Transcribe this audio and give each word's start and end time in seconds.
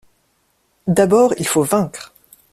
D'abord 0.87 1.35
il 1.37 1.45
faut 1.47 1.61
vaincre! 1.61 2.11